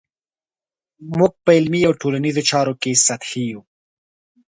[1.17, 3.61] موږ په علمي او ټولنیزو چارو کې سطحي یو.